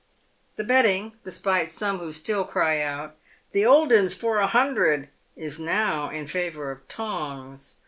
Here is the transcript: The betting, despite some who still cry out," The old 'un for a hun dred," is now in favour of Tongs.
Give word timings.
The 0.55 0.63
betting, 0.63 1.19
despite 1.23 1.71
some 1.71 1.99
who 1.99 2.11
still 2.11 2.43
cry 2.43 2.81
out," 2.81 3.15
The 3.51 3.67
old 3.67 3.93
'un 3.93 4.09
for 4.09 4.39
a 4.39 4.47
hun 4.47 4.73
dred," 4.73 5.09
is 5.35 5.59
now 5.59 6.09
in 6.09 6.25
favour 6.25 6.71
of 6.71 6.87
Tongs. 6.87 7.75